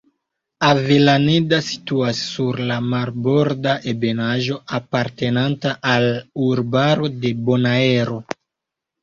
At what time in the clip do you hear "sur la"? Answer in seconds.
2.29-2.77